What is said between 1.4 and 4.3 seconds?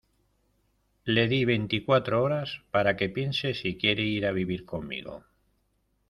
veinticuatro horas para que piense si quiere ir